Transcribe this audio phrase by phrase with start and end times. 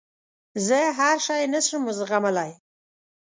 [0.67, 2.51] زه هر شی نه شم زغملای.